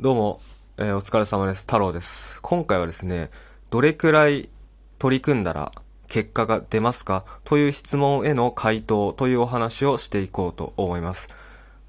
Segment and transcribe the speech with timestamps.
[0.00, 0.40] どうも、
[0.78, 1.64] えーお疲れ様です。
[1.64, 2.40] 太郎です。
[2.40, 3.28] 今回はですね、
[3.68, 4.48] どれくらい
[4.98, 5.72] 取り組んだら
[6.08, 7.26] 結果が出ますか？
[7.44, 11.28] という質問への回答というお話をしていこうと思います。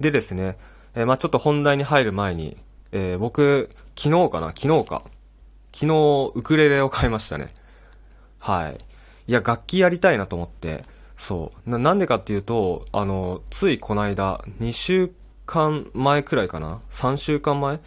[0.01, 0.57] でですね、
[0.93, 2.57] えーまあちょっと本題に入る前に、
[2.91, 4.47] えー僕、昨日かな？
[4.47, 5.03] 昨日か？
[5.71, 7.53] 昨日、ウクレレを買いましたね。
[8.39, 8.77] はい。
[9.27, 10.83] いや、楽器やりたいなと思って、
[11.15, 11.69] そう。
[11.69, 15.13] な、なんでかっていうと、あの、ついこの間、2週
[15.45, 17.79] 間前くらいかな ?3 週間前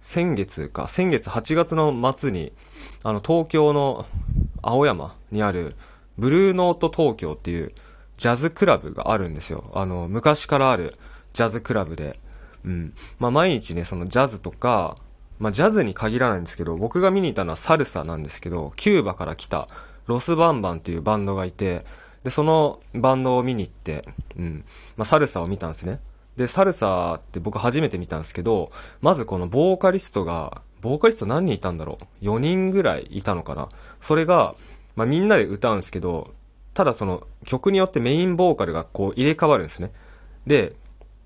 [0.00, 0.88] 先月か。
[0.88, 2.52] 先月8月の末に、
[3.02, 4.06] あの、東京の
[4.62, 5.76] 青山にある、
[6.18, 7.72] ブルーノート東京っていう
[8.16, 9.70] ジャズクラブがあるんですよ。
[9.74, 10.96] あの、昔からある
[11.32, 12.18] ジャズクラブで。
[12.64, 12.94] うん。
[13.18, 14.96] まあ、毎日ね、そのジャズとか、
[15.38, 19.68] まあ、ジャズに限らないんですけど、僕が見に行ったのはサルサなんですけど、キューバから来た
[20.06, 21.86] ロスバンバンっていうバンドがいて、
[22.24, 24.64] で、そのバンドを見に行って、うん。
[24.96, 26.00] まあ、サルサを見たんですね。
[26.40, 28.72] で、サルサって僕初めて見たんですけど、
[29.02, 33.68] まずこのボーカリストが、ボーカリスト何人いたんだろう ?4 人ぐらいいたのかな？
[34.00, 34.54] それが、
[34.96, 36.32] まあ、みんなで歌うんですけど、
[36.72, 39.92] ただその曲によってメインボーカルがこう入れ替わるんですね。
[40.46, 40.72] で、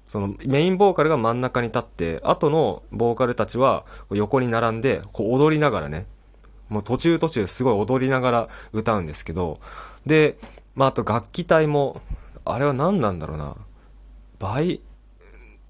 [0.09, 6.07] そのメインボーカルが真ん中に立って、後のボーカルたちは横に並んで、こう踊りながらね、
[6.69, 9.61] もう途中途中すごい踊りながら歌うんですけど、
[10.07, 10.39] で、
[10.75, 12.03] まああと楽器隊も、
[12.45, 13.57] あれは何なんだろうな？
[14.41, 14.81] バイ、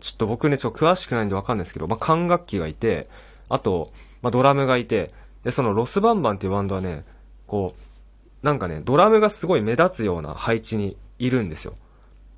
[0.05, 3.09] ちょっと僕ね、ちょっと詳しくないんでわかんないですけど、まあ管楽器がいて、
[3.49, 5.11] あと、まあドラムがいて、
[5.45, 7.07] で、そのロスバンバンっていうバンドはね、
[7.47, 11.75] こう、なんかね、ドラムがすごい目立つような配置にいるんですよ。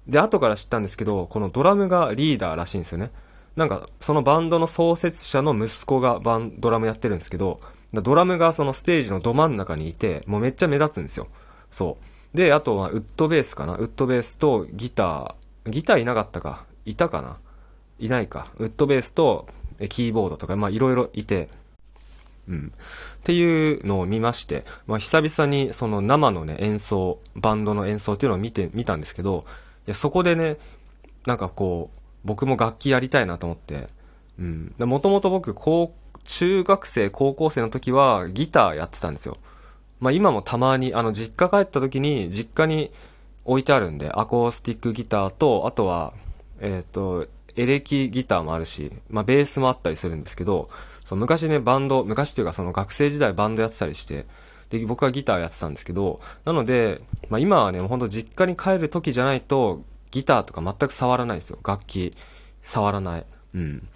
[0.06, 3.10] で、後から知ったんですけど、このドラムがリーダーらしいんですよね。
[3.56, 7.58] なんか、そのバンドの創設者の息子がバン、ドラムやってるんですけど、
[7.92, 11.26] ドラムがそのステージのど真ん中にいて、もうめっちゃ目立つんですよ。
[11.72, 11.98] そ
[12.32, 12.36] う。
[12.36, 17.38] で、あとはウッドベースかなウッドベースとギター、ギターいなかったかいたかな
[17.98, 18.48] いないか。
[18.58, 19.46] ウッドベースと
[19.88, 21.48] キーボードとか、まあいろいろいて、
[22.48, 22.72] うん。
[22.76, 29.44] っていうのを見まして、まあ久々にその生のね演奏、バンドの演奏っていうのを見て、見たんですけど、
[29.86, 30.58] いやそこでね、
[31.26, 33.88] なんかこう、僕も楽器やりたいなと思って、
[34.38, 34.74] うん。
[34.78, 35.94] もともと僕、高、
[36.24, 39.38] 中学生、高校生の時はギターやってたんですよ。
[40.00, 42.90] まあ今もたまに、あの、実家帰った時に、実家に
[43.44, 46.12] 置いてあるんで、アコースティックギターと、あとは、
[46.60, 47.26] えっ、と、
[47.56, 50.68] エレキギターもあるし、まあベースもあったりするんですけど、
[51.04, 54.26] そう昔ね、バンド、昔っていうかその学生時代バンドやってたりして、
[54.70, 61.58] で、僕はギターやってたんですけど、なので、まあ今はね、ほんと実家に帰る時じゃないと、ギターとか全く触らないですよ。
[61.64, 62.12] 楽器、
[62.62, 63.26] 触らない。
[63.54, 63.88] うん。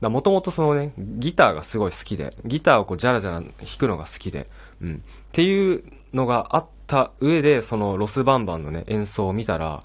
[0.00, 4.46] もともとそのね、ギターがすごい好きで、ギターをこうジャラジャラ弾くのが好きで、
[4.80, 4.94] うん。
[4.96, 4.98] っ
[5.32, 9.82] ていうのがあった上で、そのロスバンバンのね、演奏を見たら、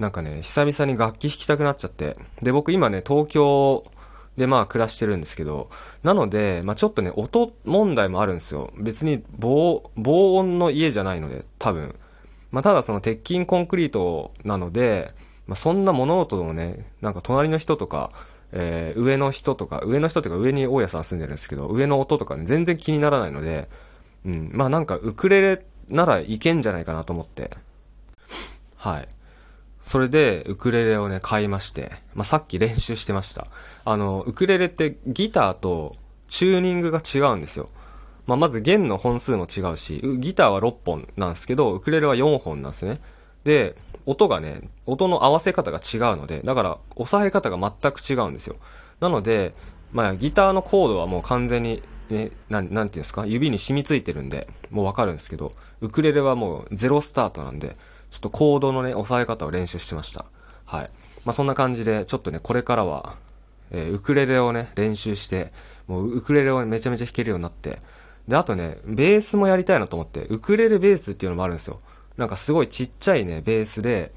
[0.00, 2.16] なんかね、久々に楽器弾きたくなっちゃって。
[2.42, 3.84] で、僕今ね、東京
[4.38, 5.68] でまあ暮らしてるんですけど、
[6.02, 8.72] なので、まあちょっとね、音問題もあるんですよ。
[8.78, 11.94] 別に防、防音の家じゃないので、多分。
[12.50, 15.12] まあただその鉄筋コンクリートなので、
[15.46, 18.10] まあそんな物音もね、なんか隣の人とか、
[18.52, 23.68] えー上の人とか、上の人とか上に大家さん住んでるんですけど、上の音とかね、全然気にならないので、
[24.24, 27.50] うん、まあなんかウクレレならいけんじゃないかなと思って。
[28.76, 29.08] はい。
[29.82, 33.46] それで、ウクレレをね、買いまして、まあ、さっき練習してました。
[33.84, 35.96] あの、ウクレレってギターと
[36.28, 37.68] チューニングが違うんですよ。
[38.26, 43.00] まあ、まず弦の本数も違うし、ギターは6本なんですけど、ウクレレは4本なんですね。
[43.44, 43.74] で、
[44.06, 48.56] 音がね、音の合わせ方が違うので、だから、押さえ方が全く違うんですよ。
[49.00, 49.52] なので、
[49.92, 57.76] まあ、ギターのコードはもう完全に、ね、なん、なんていうんですか、指に染みついてるんで、もうわかるんですけど、ウクレレはもうゼロスタートなんで、
[58.10, 60.26] ちょっとコードのね、押さえ方を練習してました。
[60.64, 60.90] はい。
[61.24, 63.16] まあ、そんな感じで、ちょっとね、これからは、
[63.70, 65.52] えーウクレレをね、練習して、
[65.86, 67.78] もうウクレレをめちゃめちゃ弾けるようになって、
[68.28, 71.78] で、あとね、ベースもやりたいなと思って、ウクレレベースっていうのもあるんですよ。
[72.16, 74.12] なんかすごいちっちゃいね、ベースで、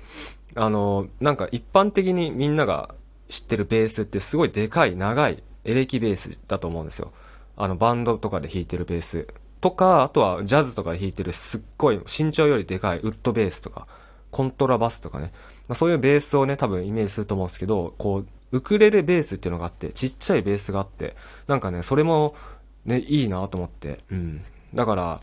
[0.55, 2.95] あの、なんか一般的にみんなが
[3.27, 7.11] 知ってるベースってすごいでかい、長いエレキベースだと思うんですよ。
[7.55, 9.27] あの、バンドとかで弾いてるベース。
[9.63, 13.87] とか、あとはジャズとか弾いてるすっごい身長よりでかいウッドベースとか、
[14.29, 15.31] コントラバスとかね。
[15.69, 21.15] まあ、そういうベースをね、多分イメージすると思うんですけど、こう、ウクレレベースっていうのがあって、ちっちゃいベースがあって、
[21.47, 22.35] なんかね、それも、
[22.83, 24.43] ね、いいなと思って、うん。
[24.75, 25.21] だから、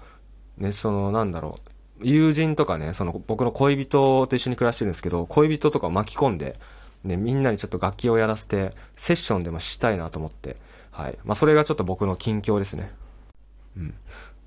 [0.56, 1.58] ね、その、なんだろ
[2.00, 6.58] う、友人とかね、その、僕の恋人と一緒に暮らしてるんですけど、恋人とかを巻き込んで、
[7.04, 10.56] ね、みんなにちょっと楽器をやらせて、セッションでもしたいなと思って、
[10.92, 11.18] はい。
[11.24, 12.90] まあ、それがちょっと僕の近況ですね。
[13.76, 13.94] うん。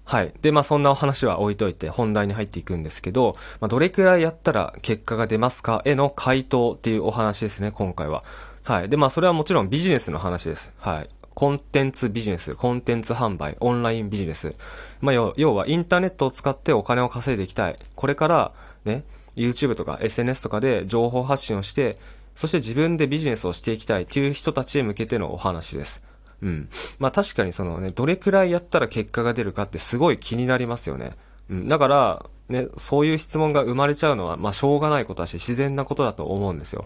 [0.06, 0.34] はい。
[0.42, 5.82] で、まあそんなお話は置いといて本題に入っていくんですけど、まあどれくらいやったら結果が出ますか？
[5.86, 8.24] への回答っていうお話ですね、今回は。
[8.64, 8.90] はい。
[8.90, 10.74] で、まあそれはもちろんビジネスの話です。
[10.78, 11.10] はい。
[11.34, 14.54] コンテンツビジネス、コンテンツ販売、オンラインビジネス。
[15.02, 17.76] まあ、要はインターネットを使ってお金を稼いでいきたい。
[17.96, 18.52] これから
[18.86, 19.04] ね、
[19.36, 21.96] YouTube とか SNS とかで情報発信をして、
[22.36, 26.04] そして自分でビジネスをしていきたいっていう人たちへ向けてのお話です。
[26.44, 26.70] うん。
[27.00, 31.12] まあ確かにそのね、どれくらいやったら結果が出るかってすごい気になりますよね。
[31.50, 31.68] うん。
[31.70, 36.86] だから、ね、そういう質問が生まれちゃうのは、まあしょうがないことだし、自然なことだと思うんですよ。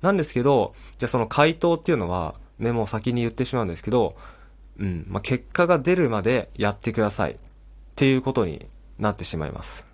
[0.00, 4.16] なんですけど、じゃあその回答っていうのは、ね、もう先に言ってしまうんですけど、
[4.78, 7.32] うん、まあ結果が出るまでやってください。
[7.32, 7.36] っ
[7.96, 8.66] ていうことに
[8.98, 9.84] なってしまいます。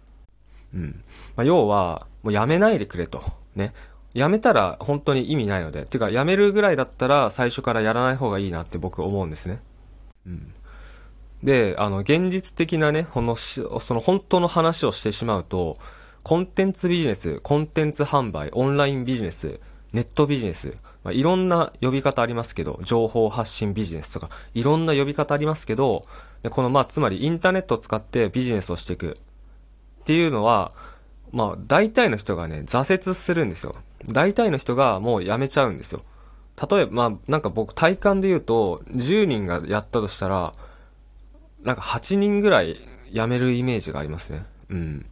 [0.72, 1.02] うん。
[1.36, 3.22] まあ要は、もうやめないでくれと。
[3.56, 3.72] ね。
[4.14, 5.84] やめたら本当に意味ないので。
[5.84, 9.60] てか、やめるぐらいだったら最初からやらない方がいいなって僕思うんですね。
[10.26, 10.52] うん。
[11.42, 13.62] で、あの、現実的なね、この、そ
[13.94, 15.78] の本当の話をしてしまうと、
[16.22, 19.58] コンテンツビジネス、コンテンツ販売、オンラインビジネス、
[19.92, 26.04] ネットビジネス、まあ、いろんな呼び方ありますけど、情報発信ビジネスとか、いろんな呼び方ありますけど、
[26.50, 29.16] この、まあ、つまりインターネットを使ってビジネスをしていく
[30.00, 30.72] っていうのは、
[31.32, 33.77] まあ、大体の人がね、挫折するんですよ。
[34.06, 36.03] 大体の人がもうやめちゃうんですよ。
[36.71, 40.55] 例えば、まあ、なんか僕体感で言うと、10人がやったとしたら、
[41.62, 42.77] なんか8人ぐらい
[43.12, 44.44] 辞めるイメージがありますね。
[44.69, 45.06] うん。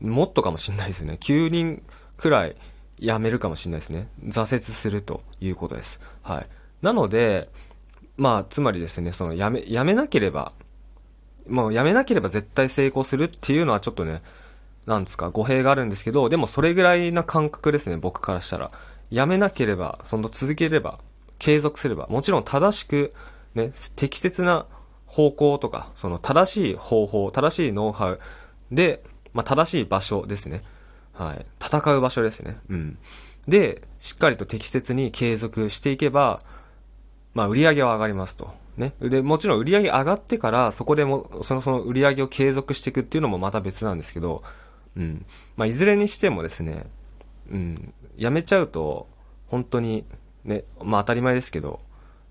[0.00, 1.18] もっとかもしんないですね。
[1.20, 1.82] 9人
[2.16, 2.56] くらい
[2.98, 4.08] 辞めるかもしんないですね。
[4.24, 6.00] 挫折するということです。
[6.22, 6.46] はい。
[6.82, 7.48] なので、
[8.16, 10.52] まあ、つまりですね、その辞め、辞めなければ、
[11.48, 14.22] もう辞めなければ絶対成功するっていうのはちょっとね、
[14.88, 18.72] なんですか、語弊があるんですけど、でもそれぐらいな感覚ですね、僕からしたら。
[19.10, 20.98] 辞めなければ、その続ければ、
[21.38, 23.12] 継続すれば、もちろん正しく、
[23.54, 24.66] ね、適切な
[25.06, 28.20] 方向とか、その正しい方法、正しいノウハウ
[28.72, 29.02] で、
[29.32, 30.62] まあ、正しい場所ですね。
[31.12, 31.46] はい。
[31.62, 32.56] 戦う場所ですね。
[32.70, 32.98] うん。
[33.46, 36.40] で、しっかりと適切に継続していけば、
[37.34, 38.52] まあ、売り上げは上がりますと。
[38.76, 38.94] ね。
[39.00, 44.42] で、もちろん売り上げ上がってから、そこでも、その、その売り上げを継続していくっていうのもまた別なんですけど、
[44.98, 45.24] うん。
[45.56, 46.86] まあ、いずれにしてもですね、
[47.50, 47.94] うん。
[48.16, 49.08] やめちゃうと、
[49.46, 50.04] 本当に、
[50.44, 51.80] ね、まあ当たり前ですけど、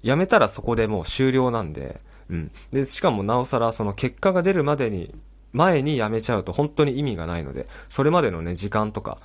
[0.03, 2.51] やめたらそこでもう終了なんで、うん。
[2.71, 5.15] で、しかもなおさら、その結果が出るまでに、
[5.53, 9.17] 前にやめちゃうと本当に意味がないので、それまでのね、時間とか、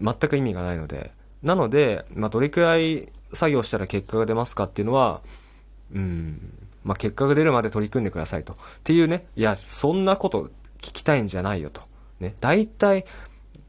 [0.00, 1.12] 全く意味がないので、
[1.42, 5.20] なので、まあ、どれくらい作業したら結果が出ますかっていうのは、
[5.94, 6.40] うん、
[6.82, 8.54] まあ、結果が出るまで取り組んでくださいと。
[8.54, 10.50] っていうね、いや、そんなこと
[10.80, 11.82] 聞きたいんじゃないよと。
[12.24, 13.04] ね、大体、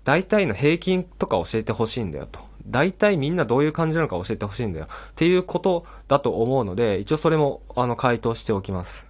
[0.04, 2.40] 大体の平均とか教えてほしいんだよと。
[2.68, 4.86] 大体みんなどういう感じなのか教えてほしいんだよ。
[4.86, 9.06] っていうことだと思うので、一応それも、あの、回答しておきます。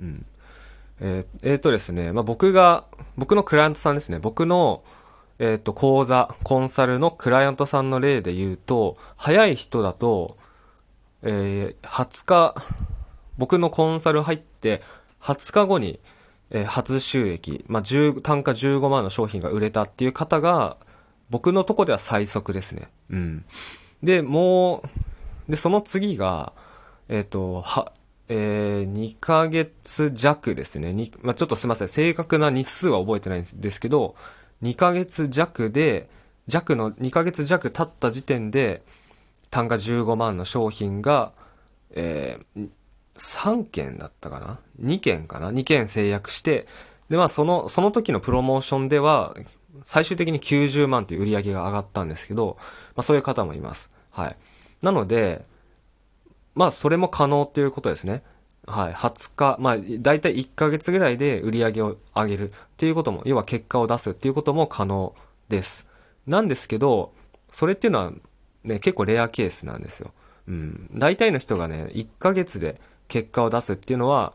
[0.00, 0.26] うん。
[1.00, 2.86] えー、えー、とですね、まあ、僕が、
[3.16, 4.82] 僕のクライアントさんですね、僕の、
[5.38, 10.38] えっ、ー、と、講座、コンサルのクライアントさんの例で言うと、早い人だと、
[11.22, 12.54] えー、20日、
[13.36, 14.82] 僕のコンサル入って、
[15.20, 15.98] 20日後に、
[16.50, 20.76] え、初収益、まあ、単価15万の商品が売れたっていう方が、
[21.30, 22.88] 僕のとこでは最速ですね。
[23.10, 23.44] うん。
[24.02, 24.82] で、も
[25.48, 26.52] う、で、その次が、
[27.08, 27.92] えっ、ー、と、は、
[28.28, 30.92] えー、2ヶ月弱ですね。
[30.92, 31.88] にまあ、ちょっとすいません。
[31.88, 34.14] 正確な日数は覚えてないんですけど、
[34.62, 36.08] 2ヶ月弱で、
[36.46, 38.82] 弱の、2ヶ月弱経った時点で、
[39.50, 41.32] 単価15万の商品が、
[41.90, 42.68] えー、
[43.16, 46.66] 3件だったかな ?2 件かな ?2 件制約して、
[47.08, 49.34] で、まあ、その、その時のプロモーションでは、
[49.84, 52.56] 最終的に90万という売り上げが上がったんですけど、
[52.94, 53.90] まあ、そういう方もいます。
[54.10, 54.36] はい。
[54.82, 55.44] なので、
[56.54, 58.22] まあ、それも可能っていうことですね。
[58.66, 58.92] はい。
[58.92, 65.14] 20日、まあ、だいたい1ヶ月ぐらいで売り上げを上げるっていうことも、要は結果を出すっていうことも可能
[65.48, 65.86] です。
[66.26, 67.12] なんですけど、
[67.52, 68.12] それっていうのは、
[68.62, 70.12] ね、結構レアケースなんですよ。
[70.48, 70.90] うん。
[70.94, 74.34] 大体の人がね、1ヶ月で結果を出すっていうのは、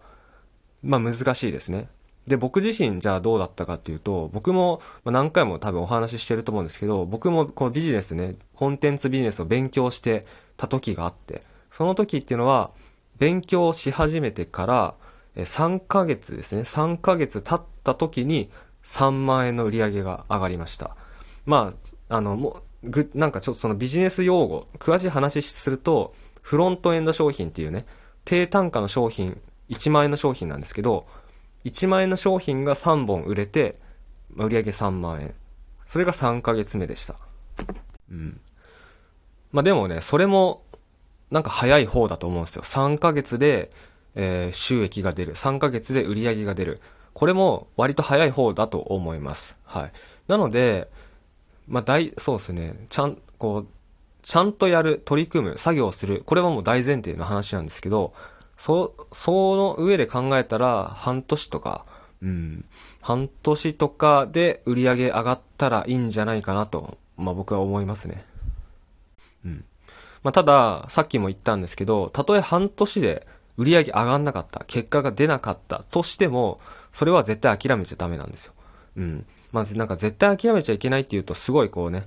[0.83, 1.89] まあ難しいですね。
[2.27, 12.71] で、僕自身じゃあどうだったかっていうと、僕も何回も多分お話ししてると思うんですけど、僕もこのビジネスね、コンテンツビジネスを勉強してた時があって、その時っていうのは、
[13.17, 14.95] 勉強し始めてから
[15.35, 18.49] 3ヶ月ですね、3ヶ月経った時に
[18.85, 20.95] 3万円の売り上げが上がりました。
[21.45, 21.73] ま
[22.09, 27.85] あ、あの、もう、ぐ、なんかちょっとそのビジネス用語、詳しい話すると、フロントエンド商品っていうね、
[28.29, 31.07] 低単価の商品、1万円の商品なんですけど、
[31.65, 33.73] 1万円の商品が3本売れて、
[34.35, 35.33] 売上3万円。
[35.87, 37.15] それが3ヶ月目でした。
[38.11, 38.39] うん。
[39.51, 40.61] まあでもね、それも、
[41.31, 42.61] なんか早い方だと思うんですよ。
[42.61, 43.71] 3ヶ月で、
[44.13, 45.33] えー、収益が出る。
[45.33, 46.79] 3ヶ月で売り上げが出る。
[47.13, 49.57] これも割と早い方だと思います。
[49.63, 49.91] はい。
[50.27, 50.87] なので、
[51.67, 52.85] まあ大、そうですね。
[52.89, 53.67] ちゃん、こう、
[54.21, 58.13] ちゃんとやる、取り組む、作業する、これはもう大前提の話なんですけど、
[58.57, 61.85] そ、その上で考えたら、半年とか、
[62.21, 62.65] うん、
[63.01, 68.17] 半年とかで売り上げ上がったらいいんじゃないかなと、まあ僕は思いますね。
[69.45, 69.65] うん。
[70.23, 76.59] まあただ、さっきも言ったんですけど、たとえ半年で売り上げ上がんなかった、結果が出なかったとしても、
[76.91, 78.53] それは絶対諦めちゃダメなんですよ。
[78.97, 79.25] うん。
[79.51, 82.03] まずなんか絶対諦めちゃいけないっていうとすごいこうね、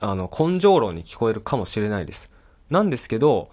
[0.00, 2.32] あの、根性論に聞こえるかもしれないです。
[2.70, 3.50] なんですけど、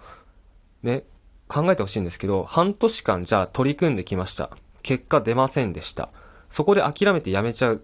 [0.82, 1.04] ね、
[1.48, 4.50] 考えてほしいんですけど、半年間じゃあ取り組んできました。
[4.82, 6.10] 結果出ませんでした。
[6.48, 7.82] そこで諦めてやめちゃう、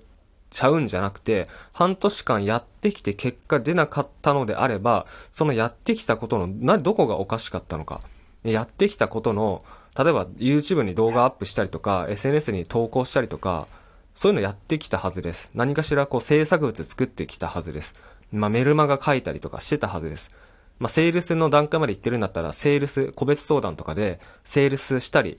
[0.50, 8.00] ちゃうんじゃなくて、半年間やってきて結果出なかったのであれば、そのやってきたことの、な、どこがおかしかったのか。
[8.44, 9.64] やってきたことの、
[9.96, 13.66] 例えば YouTube に動画アップしたりとか、SNS に投稿したりとか、
[14.14, 15.50] そういうのやってきたはずです。
[15.54, 17.94] 何かしらこう制作物作ってきたはずです。
[18.32, 20.30] まあメルマガ書いたりとかしてたはずです。
[20.78, 25.38] まあセールスの段階まで行ってるんだったら、セールス、個別相談とかで、セールスしたり、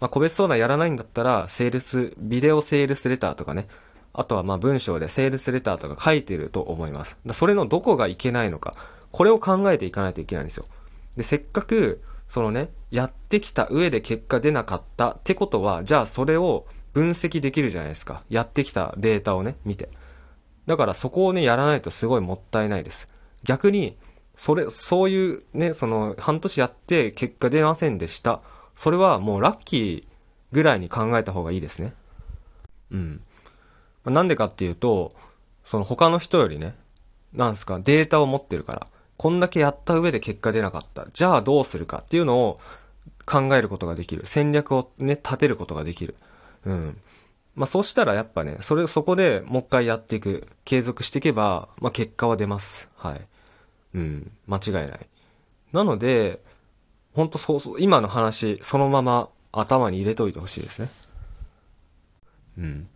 [0.00, 3.68] まあ個別相談やらないんだったら、セールス、ビデオセールスレターとかね、
[4.12, 7.16] あとはま文章でセールスレターとか書いてると思います。
[7.32, 8.74] それのどこがいけないのか、
[9.12, 10.66] これを考えていかないといけないんですよ。
[11.16, 18.22] で、せっかく、そのね、やってきた上で結果出なかったってことは、じゃあそれを分析できるじゃないですか。
[18.28, 19.88] やってきたデータをね、見て。
[20.70, 23.08] だからそこをね、やらないとすごいもったいないです。
[23.42, 23.96] 逆に、
[24.36, 28.40] それ、そういうね、その、半年やって結果出ませんでした。
[28.76, 30.04] それはもうラッキー
[30.52, 31.92] ぐらいに考えた方がいいですね。
[32.92, 33.20] うん。
[34.04, 35.12] なんでかっていうと、
[35.64, 36.76] その他の人よりね、
[37.32, 38.86] なんすか、データを持ってるから。
[39.16, 41.08] こんだけやった上で結果出なかった。
[41.12, 42.60] じゃあどうするかっていうのを
[43.26, 44.22] 考えることができる。
[44.24, 46.14] 戦略をね、立てることができる。
[46.64, 47.00] うん。
[47.54, 50.46] まあそうしたらやっぱね、それ、そこでもう一回やっていく。
[50.64, 52.88] 継続していけば、まあ結果は出ます。
[52.96, 53.20] はい。
[53.94, 54.30] うん。
[54.46, 54.88] 間違いない。
[55.72, 56.40] なので、
[57.14, 60.88] ほんとそうそう、今の話、そのまま頭に入れといてほしいですね。
[62.58, 62.88] うん。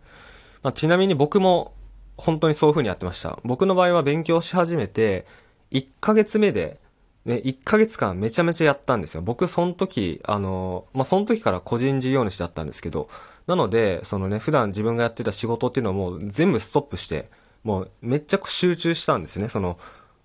[0.63, 1.73] まあ、ちなみに僕も
[2.17, 3.39] 本当にそういう風にやってました。
[3.43, 5.25] 僕の場合は勉強し始めて、
[5.71, 6.79] 1ヶ月目で、
[7.25, 9.21] ね、1ヶ月間めちゃめちゃやったんですよ。
[9.21, 13.07] 僕、その時、あの、まあ、その時から個人事業主だったんですけど、
[13.47, 17.29] なので、そのね、普段自分がやってた仕事っていうのをもう全部ストップして、
[17.63, 19.49] もうめっちゃ集中したんですね。
[19.49, 19.77] その、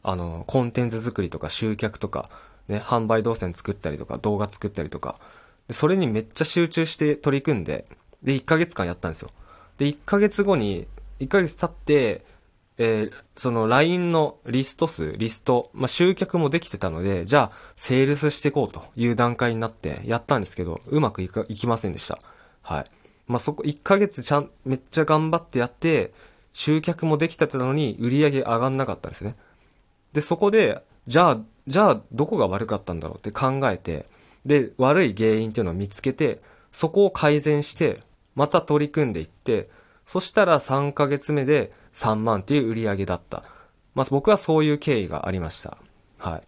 [0.02, 2.30] あの、コンテンツ作りとか集客とか、
[2.68, 5.16] ね、販売動線作ったりとか、動画作ったりとか、
[5.68, 7.84] でそれにめっちゃ集中して取り組んで、
[8.22, 9.30] で、1ヶ月間やったんですよ。
[9.78, 10.86] で、1ヶ月後に、
[11.20, 12.24] 1ヶ月経って、
[12.78, 22.18] えー、その LINE のリスト数、リスト、まあ、集客もできてたので、じゃあ、セールスしていこうという段階になってやったんですけど、うまくいか、いきませんでした。
[22.62, 22.90] はい。
[23.30, 26.12] まあ、そこ、1ヶ月ちゃん、めっちゃ頑張ってやって、
[26.52, 29.36] 集客もできたてたのに、売り上げ上がんなかったんですね。
[30.12, 34.06] で、そこで、じゃあ、じゃあ、どこが悪かったんだろうって考えて、
[34.44, 36.40] で、悪い原因っていうのを見つけて、
[36.72, 38.00] そこを改善して、
[38.34, 39.68] また取り組んでいって、
[40.06, 43.44] そしたら3ヶ月目で3万っていう売り上げだった。
[43.94, 45.78] まあ僕はそういう経緯がありました。
[46.18, 46.42] はい。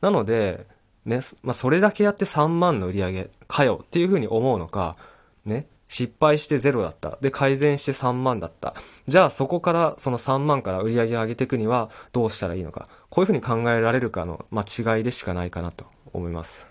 [0.00, 0.66] なので、
[1.04, 4.96] ね、まあそれだけやって3万の売り上げかよっていうふうに思うのか、
[5.44, 7.18] ね、失敗してゼロだった。
[7.20, 8.74] で、改善して3万だった。
[9.08, 12.88] じゃあそこからその3万から売り上げを上げていくにはどうしたらいいのか。
[13.10, 15.84] こういうふうに考えられるかの、まあ、違いでしかないかなと
[16.14, 16.66] 思います。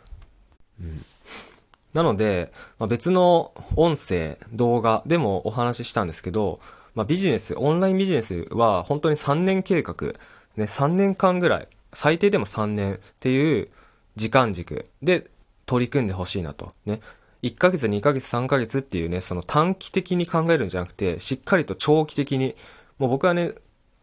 [0.81, 1.05] うん。
[1.93, 6.59] なので、まあ、別の音声、動画でもお話ししたんですけど、
[6.95, 9.95] まあ、ビジネス、オンラインビジネスは本当に3年計画、
[10.55, 13.69] ね、3年間ぐらい、最低でも3年っていう
[14.15, 15.29] 時間軸で
[15.67, 16.73] 取り組んでほしいなと。
[16.87, 17.01] ね。
[17.43, 22.55] 1ヶ月、2ヶ月、3ヶ月っていうね、その短期的に考えるんじゃなくて、しっかりと長期的に、
[22.99, 23.53] もう僕はね、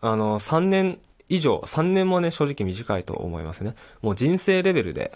[0.00, 3.74] あの、3年以上、3年もね、正直短いと思いますね。
[4.02, 5.12] もう人生レベルで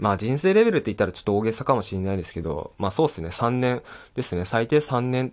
[0.00, 3.82] まあ人生レベルって言ったらちょっと大げさかもしれないですけど、まあそうですね、3年
[4.16, 5.32] ですね、最低3年、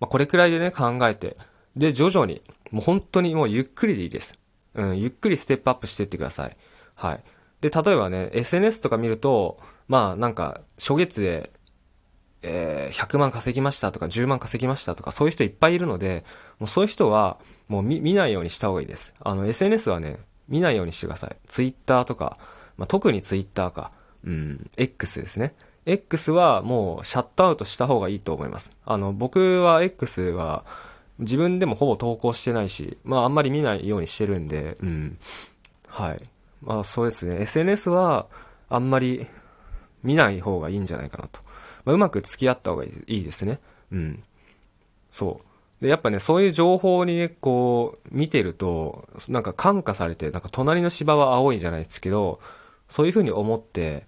[0.00, 1.36] まあこれくらいでね、考えて、
[1.76, 4.34] で、徐々に、もう本当にもうゆっくりでいいです。
[4.74, 6.56] うん、ゆっくりステップアップしていってください。
[6.94, 7.22] はい。
[7.60, 9.58] で、例えばね、SNS とか見ると、
[9.88, 11.50] まあなんか、初月で、
[12.42, 16.24] えー、100万稼ぎましたとか10万稼ぎましたとかそういう人いっぱいいるので、
[16.58, 19.14] もうそういう人はもう見ないようにした方がいいです。
[19.20, 20.18] あの SNS はね、
[20.48, 21.36] 見ないようにしてください。
[21.46, 22.38] Twitter とか、
[22.76, 23.90] まあ、特に Twitter か。
[24.24, 25.54] うん、X ですね。
[25.86, 28.70] X はもうシャットアウトした方がいいと思います。
[28.84, 30.64] あの、僕は X は
[31.18, 35.18] 自分でもほぼ投稿してないし、まああんまり見ないようにしてるんで、うん。
[35.86, 36.22] はい。
[36.62, 37.40] まあそうですね。
[37.40, 38.26] SNS は
[38.68, 39.26] あんまり
[40.02, 41.40] 見ない方がいいんじゃないかなと。
[41.84, 43.60] まあ、うまく付き合った方がいいですね。
[43.92, 44.22] うん。
[45.10, 45.40] そ
[45.80, 45.84] う。
[45.84, 52.40] で、やっぱね、そういう情報にね、こう、見てると、なんか感化されて、なんか隣の芝は青いんじゃないですけど、
[52.88, 54.06] そういうふうに思って、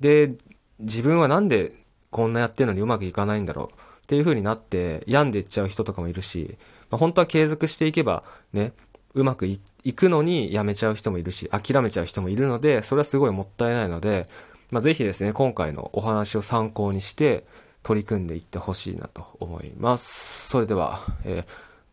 [0.00, 0.32] で、
[0.80, 1.72] 自分はなんで
[2.10, 6.56] こんなやってるのにうまくいかないんだろうっていう風になって病んでいっちゃう人とかもいるし、
[6.90, 8.72] まあ、本当は継続していけばね、
[9.14, 9.58] うまくい
[9.94, 14.26] くのにやめちゃう人もいるし、諦めちゃう人もいるので、それはすごいもったいないので、
[14.74, 17.46] まあ、ぜひですね、今回のお話を参考にして
[17.84, 20.48] 取り組んでいってほしいなと思います。
[20.48, 21.44] それでは、えー、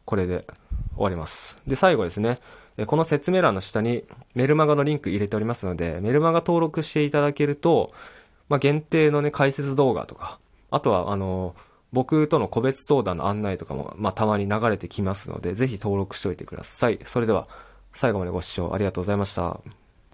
[0.05, 0.47] これで
[0.95, 1.61] 終わります。
[1.67, 2.39] で、最後ですね、
[2.87, 7.93] この説明欄の下にメルマガのリンク入れておりますので、メルマガ登録していただけると、
[8.49, 10.39] まあ、限定のね、解説動画とか、
[10.71, 11.53] あとは、あの、
[11.93, 16.97] 僕との個別相談の案内とかも、まあ、たまに流れてきますので、ぜひ登録しておいてください。
[17.03, 17.47] それでは、
[17.93, 19.61] 最後までご視聴ありがとうございました。